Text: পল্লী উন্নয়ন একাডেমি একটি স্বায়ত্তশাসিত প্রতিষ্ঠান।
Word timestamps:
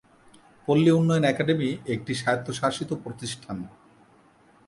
পল্লী 0.67 0.91
উন্নয়ন 0.91 1.25
একাডেমি 1.27 1.69
একটি 1.93 2.13
স্বায়ত্তশাসিত 2.21 2.89
প্রতিষ্ঠান। 3.03 3.57